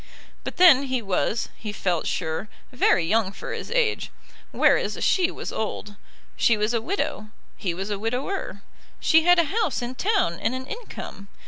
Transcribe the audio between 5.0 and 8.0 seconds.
she was old. She was a widow; he was a